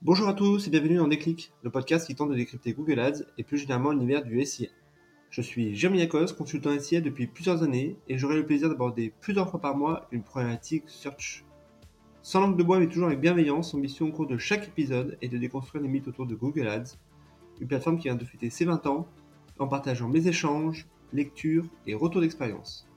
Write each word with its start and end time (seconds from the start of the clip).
Bonjour 0.00 0.28
à 0.28 0.32
tous 0.32 0.64
et 0.64 0.70
bienvenue 0.70 0.98
dans 0.98 1.08
Déclic, 1.08 1.52
le 1.64 1.70
podcast 1.70 2.06
qui 2.06 2.14
tente 2.14 2.30
de 2.30 2.36
décrypter 2.36 2.72
Google 2.72 3.00
Ads 3.00 3.24
et 3.36 3.42
plus 3.42 3.58
généralement 3.58 3.90
l'univers 3.90 4.22
du 4.22 4.40
SIA. 4.46 4.68
Je 5.28 5.42
suis 5.42 5.74
Jérémy 5.74 6.02
Akos, 6.02 6.34
consultant 6.34 6.78
SIA 6.78 7.00
depuis 7.00 7.26
plusieurs 7.26 7.64
années 7.64 7.96
et 8.06 8.16
j'aurai 8.16 8.36
le 8.36 8.46
plaisir 8.46 8.68
d'aborder 8.68 9.12
plusieurs 9.20 9.50
fois 9.50 9.60
par 9.60 9.76
mois 9.76 10.06
une 10.12 10.22
problématique 10.22 10.84
search. 10.86 11.44
Sans 12.22 12.40
langue 12.40 12.56
de 12.56 12.62
bois 12.62 12.78
mais 12.78 12.86
toujours 12.86 13.08
avec 13.08 13.20
bienveillance, 13.20 13.72
son 13.72 13.78
mission 13.78 14.06
au 14.06 14.12
cours 14.12 14.28
de 14.28 14.38
chaque 14.38 14.68
épisode 14.68 15.18
est 15.20 15.28
de 15.28 15.36
déconstruire 15.36 15.82
les 15.82 15.88
mythes 15.88 16.06
autour 16.06 16.26
de 16.26 16.36
Google 16.36 16.68
Ads, 16.68 16.96
une 17.60 17.66
plateforme 17.66 17.96
qui 17.96 18.04
vient 18.04 18.14
de 18.14 18.24
fêter 18.24 18.50
ses 18.50 18.66
20 18.66 18.86
ans 18.86 19.08
en 19.58 19.66
partageant 19.66 20.08
mes 20.08 20.28
échanges, 20.28 20.86
lectures 21.12 21.66
et 21.88 21.94
retours 21.94 22.20
d'expérience. 22.20 22.88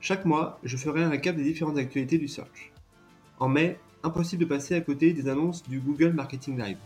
Chaque 0.00 0.24
mois, 0.24 0.58
je 0.62 0.78
ferai 0.78 1.02
un 1.02 1.10
récap 1.10 1.36
des 1.36 1.44
différentes 1.44 1.76
actualités 1.76 2.16
du 2.16 2.28
search. 2.28 2.72
En 3.38 3.50
mai, 3.50 3.78
impossible 4.04 4.44
de 4.44 4.48
passer 4.48 4.74
à 4.74 4.80
côté 4.80 5.12
des 5.12 5.28
annonces 5.28 5.62
du 5.64 5.80
Google 5.80 6.12
Marketing 6.12 6.58
Live. 6.58 6.78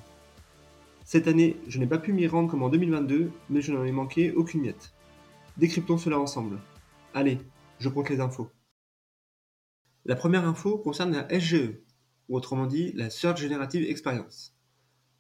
Cette 1.05 1.27
année, 1.27 1.57
je 1.67 1.79
n'ai 1.79 1.87
pas 1.87 1.99
pu 1.99 2.13
m'y 2.13 2.27
rendre 2.27 2.51
comme 2.51 2.63
en 2.63 2.69
2022, 2.69 3.31
mais 3.51 3.61
je 3.61 3.73
n'en 3.73 3.85
ai 3.85 3.93
manqué 3.93 4.33
aucune 4.33 4.63
miette. 4.63 4.93
Décryptons 5.57 5.99
cela 5.99 6.19
ensemble. 6.19 6.59
Allez, 7.15 7.39
je 7.81 7.89
compte 7.89 8.09
les 8.09 8.21
infos. 8.21 8.49
La 10.05 10.15
première 10.15 10.47
info 10.47 10.79
concerne 10.79 11.13
la 11.13 11.29
SGE, 11.41 11.81
ou 12.29 12.37
autrement 12.37 12.67
dit 12.67 12.93
la 12.93 13.11
Search 13.11 13.41
Generative 13.41 13.89
Experience. 13.89 14.55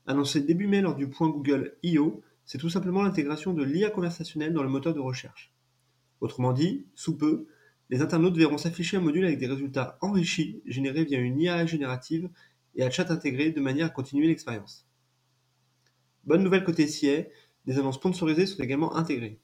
Annoncé 0.07 0.41
début 0.41 0.69
mai 0.69 0.81
lors 0.81 0.95
du 0.95 1.09
point 1.09 1.29
Google 1.29 1.77
I.O., 1.83 2.23
c'est 2.45 2.59
tout 2.59 2.71
simplement 2.71 3.03
l'intégration 3.03 3.53
de 3.53 3.63
l'IA 3.63 3.91
conversationnelle 3.91 4.55
dans 4.55 4.63
le 4.63 4.69
moteur 4.69 4.95
de 4.95 5.01
recherche. 5.01 5.53
Autrement 6.21 6.53
dit, 6.53 6.87
sous 6.95 7.17
peu, 7.17 7.47
les 7.91 8.03
internautes 8.03 8.37
verront 8.37 8.59
s'afficher 8.59 8.99
un 8.99 9.01
module 9.01 9.25
avec 9.25 9.39
des 9.39 9.47
résultats 9.47 9.97
enrichis 10.01 10.63
générés 10.67 11.05
via 11.05 11.19
une 11.19 11.41
IA 11.41 11.65
générative 11.65 12.29
et 12.75 12.85
un 12.85 12.91
chat 12.91 13.11
intégré 13.11 13.51
de 13.51 13.61
manière 13.61 13.87
à 13.87 13.91
continuer 13.91 14.27
l'expérience. 14.27 14.87
Bonne 16.25 16.43
nouvelle 16.43 16.65
côté 16.65 16.87
SIA, 16.87 17.25
des 17.65 17.79
annonces 17.79 17.97
sponsorisées 17.97 18.47
sont 18.47 18.63
également 18.63 18.95
intégrées. 18.97 19.41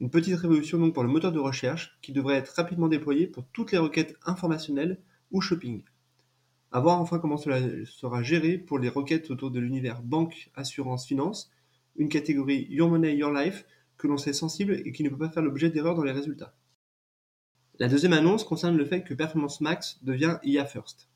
Une 0.00 0.10
petite 0.10 0.36
révolution 0.36 0.78
donc 0.78 0.94
pour 0.94 1.02
le 1.02 1.08
moteur 1.08 1.32
de 1.32 1.38
recherche 1.38 1.98
qui 2.02 2.12
devrait 2.12 2.36
être 2.36 2.54
rapidement 2.54 2.88
déployé 2.88 3.26
pour 3.26 3.44
toutes 3.52 3.72
les 3.72 3.78
requêtes 3.78 4.16
informationnelles 4.24 5.00
ou 5.30 5.40
shopping. 5.40 5.82
A 6.72 6.80
voir 6.80 7.00
enfin 7.00 7.18
comment 7.18 7.36
cela 7.36 7.60
sera 7.84 8.22
géré 8.22 8.58
pour 8.58 8.78
les 8.78 8.88
requêtes 8.88 9.30
autour 9.30 9.50
de 9.50 9.58
l'univers 9.58 10.02
banque, 10.02 10.50
assurance, 10.54 11.06
finance, 11.06 11.50
une 11.96 12.08
catégorie 12.08 12.66
Your 12.70 12.88
Money, 12.88 13.16
Your 13.16 13.32
Life 13.32 13.64
que 13.96 14.06
l'on 14.06 14.18
sait 14.18 14.32
sensible 14.32 14.80
et 14.84 14.92
qui 14.92 15.02
ne 15.02 15.08
peut 15.08 15.18
pas 15.18 15.30
faire 15.30 15.42
l'objet 15.42 15.70
d'erreurs 15.70 15.94
dans 15.94 16.04
les 16.04 16.12
résultats. 16.12 16.54
La 17.80 17.88
deuxième 17.88 18.12
annonce 18.12 18.44
concerne 18.44 18.76
le 18.76 18.84
fait 18.84 19.02
que 19.04 19.14
Performance 19.14 19.62
Max 19.62 19.98
devient 20.02 20.36
IA 20.42 20.66
First. 20.66 21.08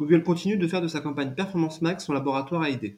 Google 0.00 0.22
continue 0.22 0.56
de 0.56 0.66
faire 0.66 0.80
de 0.80 0.88
sa 0.88 1.02
campagne 1.02 1.34
Performance 1.34 1.82
Max 1.82 2.06
son 2.06 2.14
laboratoire 2.14 2.62
à 2.62 2.70
idées. 2.70 2.96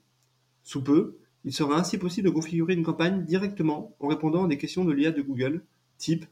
Sous 0.63 0.85
peu, 0.85 1.19
il 1.45 1.53
sera 1.53 1.77
ainsi 1.77 1.99
possible 1.99 2.29
de 2.29 2.33
configurer 2.33 2.75
une 2.75 2.85
campagne 2.85 3.25
directement 3.25 3.97
en 3.99 4.07
répondant 4.07 4.45
à 4.45 4.49
des 4.49 4.57
questions 4.57 4.85
de 4.85 4.93
l'IA 4.93 5.11
de 5.11 5.21
Google, 5.21 5.65
type 5.99 6.27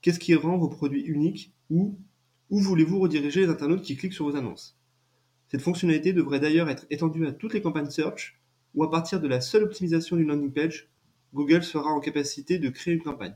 Qu'est-ce 0.00 0.20
qui 0.20 0.36
rend 0.36 0.56
vos 0.56 0.68
produits 0.68 1.02
uniques? 1.02 1.52
ou 1.68 1.98
Où 2.48 2.60
voulez-vous 2.60 3.00
rediriger 3.00 3.40
les 3.40 3.48
internautes 3.48 3.82
qui 3.82 3.96
cliquent 3.96 4.14
sur 4.14 4.26
vos 4.26 4.36
annonces? 4.36 4.78
Cette 5.48 5.62
fonctionnalité 5.62 6.12
devrait 6.12 6.38
d'ailleurs 6.38 6.70
être 6.70 6.86
étendue 6.90 7.26
à 7.26 7.32
toutes 7.32 7.54
les 7.54 7.60
campagnes 7.60 7.90
search 7.90 8.40
ou 8.76 8.84
à 8.84 8.90
partir 8.92 9.20
de 9.20 9.26
la 9.26 9.40
seule 9.40 9.64
optimisation 9.64 10.14
d'une 10.14 10.28
landing 10.28 10.52
page, 10.52 10.90
Google 11.34 11.64
sera 11.64 11.90
en 11.90 11.98
capacité 11.98 12.60
de 12.60 12.68
créer 12.68 12.94
une 12.94 13.02
campagne. 13.02 13.34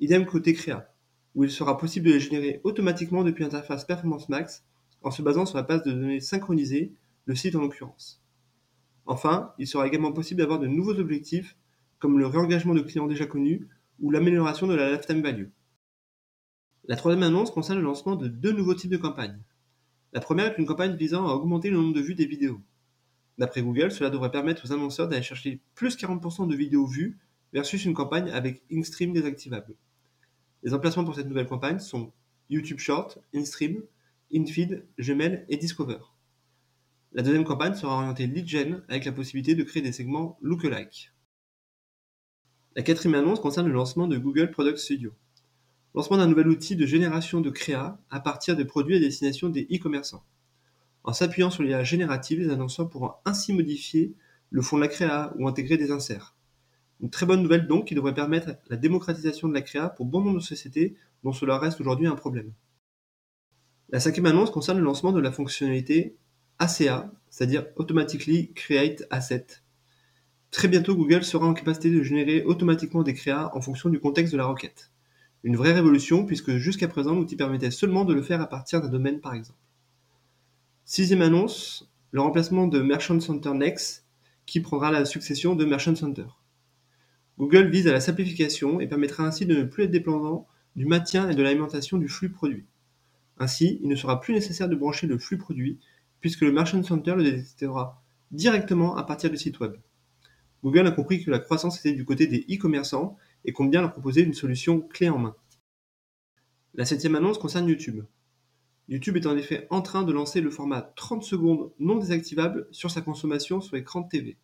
Idem 0.00 0.26
côté 0.26 0.52
créa 0.52 0.92
où 1.36 1.44
il 1.44 1.50
sera 1.50 1.76
possible 1.76 2.06
de 2.06 2.12
les 2.14 2.20
générer 2.20 2.60
automatiquement 2.64 3.22
depuis 3.22 3.44
l'interface 3.44 3.84
Performance 3.84 4.28
Max 4.28 4.64
en 5.02 5.10
se 5.10 5.22
basant 5.22 5.46
sur 5.46 5.58
la 5.58 5.62
base 5.62 5.84
de 5.84 5.92
données 5.92 6.18
synchronisée, 6.18 6.92
le 7.26 7.34
site 7.34 7.54
en 7.54 7.60
l'occurrence. 7.60 8.22
Enfin, 9.04 9.52
il 9.58 9.68
sera 9.68 9.86
également 9.86 10.12
possible 10.12 10.40
d'avoir 10.40 10.58
de 10.58 10.66
nouveaux 10.66 10.98
objectifs 10.98 11.56
comme 11.98 12.18
le 12.18 12.26
réengagement 12.26 12.74
de 12.74 12.80
clients 12.80 13.06
déjà 13.06 13.26
connus 13.26 13.68
ou 14.00 14.10
l'amélioration 14.10 14.66
de 14.66 14.74
la 14.74 14.90
lifetime 14.90 15.22
value. 15.22 15.48
La 16.88 16.96
troisième 16.96 17.22
annonce 17.22 17.50
concerne 17.50 17.78
le 17.78 17.84
lancement 17.84 18.16
de 18.16 18.28
deux 18.28 18.52
nouveaux 18.52 18.74
types 18.74 18.90
de 18.90 18.96
campagnes. 18.96 19.40
La 20.12 20.20
première 20.20 20.46
est 20.46 20.58
une 20.58 20.66
campagne 20.66 20.96
visant 20.96 21.28
à 21.28 21.34
augmenter 21.34 21.68
le 21.68 21.76
nombre 21.76 21.94
de 21.94 22.00
vues 22.00 22.14
des 22.14 22.26
vidéos. 22.26 22.60
D'après 23.36 23.60
Google, 23.60 23.90
cela 23.90 24.08
devrait 24.08 24.30
permettre 24.30 24.64
aux 24.64 24.72
annonceurs 24.72 25.08
d'aller 25.08 25.22
chercher 25.22 25.60
plus 25.74 25.96
40% 25.96 26.48
de 26.48 26.56
vidéos 26.56 26.86
vues 26.86 27.18
versus 27.52 27.84
une 27.84 27.92
campagne 27.92 28.30
avec 28.30 28.62
InStream 28.72 29.12
désactivable. 29.12 29.74
Les 30.66 30.74
emplacements 30.74 31.04
pour 31.04 31.14
cette 31.14 31.28
nouvelle 31.28 31.46
campagne 31.46 31.78
sont 31.78 32.12
YouTube 32.50 32.80
Short, 32.80 33.20
InStream, 33.32 33.84
InFeed, 34.34 34.84
Gmail 34.98 35.46
et 35.48 35.58
Discover. 35.58 36.00
La 37.12 37.22
deuxième 37.22 37.44
campagne 37.44 37.74
sera 37.74 37.94
orientée 37.94 38.26
lead 38.26 38.48
gen 38.48 38.82
avec 38.88 39.04
la 39.04 39.12
possibilité 39.12 39.54
de 39.54 39.62
créer 39.62 39.80
des 39.80 39.92
segments 39.92 40.36
lookalike. 40.42 41.12
La 42.74 42.82
quatrième 42.82 43.14
annonce 43.14 43.38
concerne 43.38 43.68
le 43.68 43.74
lancement 43.74 44.08
de 44.08 44.18
Google 44.18 44.50
Product 44.50 44.76
Studio. 44.78 45.12
Lancement 45.94 46.16
d'un 46.16 46.26
nouvel 46.26 46.48
outil 46.48 46.74
de 46.74 46.84
génération 46.84 47.40
de 47.40 47.50
créa 47.50 48.00
à 48.10 48.18
partir 48.18 48.56
de 48.56 48.64
produits 48.64 48.96
à 48.96 48.98
destination 48.98 49.48
des 49.48 49.68
e-commerçants. 49.72 50.24
En 51.04 51.12
s'appuyant 51.12 51.50
sur 51.50 51.62
l'IA 51.62 51.84
générative, 51.84 52.40
les 52.40 52.50
annonceurs 52.50 52.90
pourront 52.90 53.12
ainsi 53.24 53.52
modifier 53.52 54.16
le 54.50 54.62
fond 54.62 54.78
de 54.78 54.82
la 54.82 54.88
créa 54.88 55.32
ou 55.38 55.46
intégrer 55.46 55.76
des 55.76 55.92
inserts. 55.92 56.34
Une 57.00 57.10
très 57.10 57.26
bonne 57.26 57.42
nouvelle 57.42 57.66
donc 57.66 57.86
qui 57.86 57.94
devrait 57.94 58.14
permettre 58.14 58.56
la 58.68 58.76
démocratisation 58.76 59.48
de 59.48 59.54
la 59.54 59.62
créa 59.62 59.88
pour 59.88 60.06
bon 60.06 60.20
nombre 60.20 60.38
de 60.38 60.42
sociétés 60.42 60.96
dont 61.24 61.32
cela 61.32 61.58
reste 61.58 61.80
aujourd'hui 61.80 62.06
un 62.06 62.16
problème. 62.16 62.52
La 63.90 64.00
cinquième 64.00 64.26
annonce 64.26 64.50
concerne 64.50 64.78
le 64.78 64.84
lancement 64.84 65.12
de 65.12 65.20
la 65.20 65.30
fonctionnalité 65.30 66.16
ACA, 66.58 67.12
c'est-à-dire 67.28 67.66
Automatically 67.76 68.52
Create 68.54 69.04
Asset. 69.10 69.46
Très 70.50 70.68
bientôt, 70.68 70.96
Google 70.96 71.22
sera 71.22 71.46
en 71.46 71.54
capacité 71.54 71.90
de 71.90 72.02
générer 72.02 72.42
automatiquement 72.42 73.02
des 73.02 73.14
créas 73.14 73.50
en 73.54 73.60
fonction 73.60 73.90
du 73.90 74.00
contexte 74.00 74.32
de 74.32 74.38
la 74.38 74.46
requête. 74.46 74.90
Une 75.44 75.56
vraie 75.56 75.72
révolution 75.72 76.24
puisque 76.24 76.56
jusqu'à 76.56 76.88
présent 76.88 77.14
l'outil 77.14 77.36
permettait 77.36 77.70
seulement 77.70 78.04
de 78.04 78.14
le 78.14 78.22
faire 78.22 78.40
à 78.40 78.48
partir 78.48 78.80
d'un 78.80 78.88
domaine 78.88 79.20
par 79.20 79.34
exemple. 79.34 79.58
Sixième 80.84 81.22
annonce, 81.22 81.90
le 82.10 82.20
remplacement 82.22 82.66
de 82.66 82.80
Merchant 82.80 83.20
Center 83.20 83.52
Next 83.52 84.06
qui 84.46 84.60
prendra 84.60 84.90
la 84.90 85.04
succession 85.04 85.54
de 85.54 85.64
Merchant 85.64 85.94
Center. 85.94 86.26
Google 87.38 87.68
vise 87.68 87.86
à 87.86 87.92
la 87.92 88.00
simplification 88.00 88.80
et 88.80 88.86
permettra 88.86 89.24
ainsi 89.24 89.44
de 89.44 89.54
ne 89.54 89.64
plus 89.64 89.84
être 89.84 89.90
dépendant 89.90 90.46
du 90.74 90.86
maintien 90.86 91.28
et 91.28 91.34
de 91.34 91.42
l'alimentation 91.42 91.98
du 91.98 92.08
flux 92.08 92.30
produit. 92.30 92.64
Ainsi, 93.38 93.78
il 93.82 93.88
ne 93.88 93.96
sera 93.96 94.20
plus 94.20 94.32
nécessaire 94.32 94.68
de 94.68 94.76
brancher 94.76 95.06
le 95.06 95.18
flux 95.18 95.36
produit 95.36 95.78
puisque 96.20 96.40
le 96.40 96.52
Merchant 96.52 96.82
Center 96.82 97.14
le 97.14 97.24
détectera 97.24 98.02
directement 98.30 98.96
à 98.96 99.04
partir 99.04 99.30
du 99.30 99.36
site 99.36 99.60
web. 99.60 99.74
Google 100.64 100.86
a 100.86 100.90
compris 100.90 101.22
que 101.22 101.30
la 101.30 101.38
croissance 101.38 101.78
était 101.78 101.92
du 101.92 102.04
côté 102.04 102.26
des 102.26 102.44
e-commerçants 102.50 103.16
et 103.44 103.52
compte 103.52 103.70
bien 103.70 103.82
leur 103.82 103.92
proposer 103.92 104.22
une 104.22 104.34
solution 104.34 104.80
clé 104.80 105.08
en 105.08 105.18
main. 105.18 105.36
La 106.74 106.84
septième 106.84 107.14
annonce 107.14 107.38
concerne 107.38 107.68
YouTube. 107.68 108.04
YouTube 108.88 109.16
est 109.16 109.26
en 109.26 109.36
effet 109.36 109.66
en 109.70 109.82
train 109.82 110.02
de 110.02 110.12
lancer 110.12 110.40
le 110.40 110.50
format 110.50 110.82
30 110.82 111.22
secondes 111.22 111.72
non 111.78 111.96
désactivable 111.96 112.66
sur 112.70 112.90
sa 112.90 113.00
consommation 113.00 113.60
sur 113.60 113.76
écran 113.76 114.00
de 114.02 114.08
TV, 114.08 114.36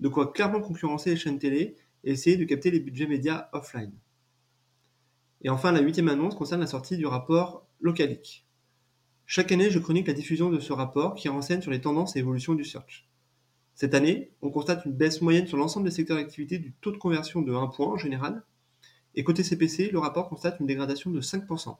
de 0.00 0.08
quoi 0.08 0.32
clairement 0.32 0.60
concurrencer 0.60 1.10
les 1.10 1.16
chaînes 1.16 1.38
télé 1.38 1.76
et 2.04 2.12
essayer 2.12 2.36
de 2.36 2.44
capter 2.44 2.70
les 2.70 2.80
budgets 2.80 3.06
médias 3.06 3.48
offline. 3.52 3.92
Et 5.42 5.50
enfin, 5.50 5.72
la 5.72 5.80
huitième 5.80 6.08
annonce 6.08 6.34
concerne 6.34 6.60
la 6.60 6.66
sortie 6.66 6.96
du 6.96 7.06
rapport 7.06 7.66
Localic. 7.80 8.46
Chaque 9.26 9.50
année, 9.50 9.70
je 9.70 9.78
chronique 9.78 10.06
la 10.06 10.12
diffusion 10.12 10.50
de 10.50 10.60
ce 10.60 10.72
rapport 10.72 11.14
qui 11.14 11.28
renseigne 11.28 11.62
sur 11.62 11.70
les 11.70 11.80
tendances 11.80 12.16
et 12.16 12.20
évolutions 12.20 12.54
du 12.54 12.64
search. 12.64 13.08
Cette 13.74 13.94
année, 13.94 14.32
on 14.42 14.50
constate 14.50 14.84
une 14.84 14.92
baisse 14.92 15.22
moyenne 15.22 15.46
sur 15.46 15.56
l'ensemble 15.56 15.88
des 15.88 15.94
secteurs 15.94 16.18
d'activité 16.18 16.58
du 16.58 16.72
taux 16.74 16.92
de 16.92 16.98
conversion 16.98 17.42
de 17.42 17.52
1 17.52 17.68
point 17.68 17.88
en 17.88 17.96
général, 17.96 18.44
et 19.14 19.24
côté 19.24 19.42
CPC, 19.42 19.90
le 19.90 19.98
rapport 19.98 20.28
constate 20.28 20.60
une 20.60 20.66
dégradation 20.66 21.10
de 21.10 21.20
5%, 21.20 21.76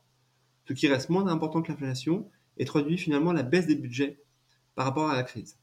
ce 0.67 0.73
qui 0.73 0.89
reste 0.89 1.11
moins 1.11 1.27
important 1.29 1.63
que 1.63 1.71
l'inflation 1.71 2.29
et 2.57 2.65
traduit 2.65 2.99
finalement 2.99 3.33
la 3.33 3.43
baisse 3.43 3.67
des 3.67 3.77
budgets 3.77 4.23
par 4.75 4.87
rapport 4.87 5.09
à 5.09 5.15
la 5.15 5.23
crise. 5.23 5.59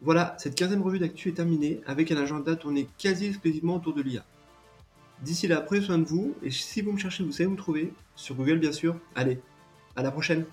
Voilà, 0.00 0.36
cette 0.38 0.54
quinzième 0.54 0.82
revue 0.82 1.00
d'actu 1.00 1.30
est 1.30 1.32
terminée 1.32 1.80
avec 1.86 2.12
un 2.12 2.16
agenda 2.16 2.54
tourné 2.54 2.86
quasi 2.98 3.26
exclusivement 3.26 3.76
autour 3.76 3.94
de 3.94 4.02
l'IA. 4.02 4.24
D'ici 5.22 5.48
là, 5.48 5.60
prenez 5.60 5.80
soin 5.80 5.98
de 5.98 6.04
vous 6.04 6.36
et 6.42 6.50
si 6.52 6.82
vous 6.82 6.92
me 6.92 6.98
cherchez, 6.98 7.24
vous 7.24 7.32
savez 7.32 7.48
où 7.48 7.52
me 7.52 7.56
trouver. 7.56 7.92
Sur 8.14 8.36
Google, 8.36 8.58
bien 8.58 8.72
sûr. 8.72 8.96
Allez, 9.16 9.40
à 9.96 10.02
la 10.02 10.12
prochaine! 10.12 10.44